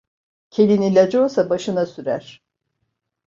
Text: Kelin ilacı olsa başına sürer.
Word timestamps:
Kelin 0.49 0.81
ilacı 0.81 1.23
olsa 1.23 1.49
başına 1.49 1.85
sürer. 1.85 2.41